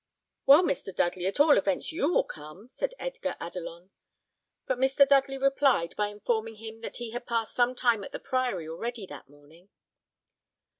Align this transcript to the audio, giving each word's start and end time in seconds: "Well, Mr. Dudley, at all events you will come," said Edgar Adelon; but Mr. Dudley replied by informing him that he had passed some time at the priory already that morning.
"Well, 0.47 0.63
Mr. 0.63 0.95
Dudley, 0.95 1.27
at 1.27 1.39
all 1.39 1.59
events 1.59 1.91
you 1.91 2.11
will 2.11 2.23
come," 2.23 2.67
said 2.69 2.95
Edgar 2.97 3.37
Adelon; 3.39 3.91
but 4.65 4.79
Mr. 4.79 5.07
Dudley 5.07 5.37
replied 5.37 5.95
by 5.95 6.07
informing 6.07 6.55
him 6.55 6.81
that 6.81 6.97
he 6.97 7.11
had 7.11 7.27
passed 7.27 7.53
some 7.53 7.75
time 7.75 8.03
at 8.03 8.11
the 8.11 8.17
priory 8.19 8.67
already 8.67 9.05
that 9.05 9.29
morning. 9.29 9.69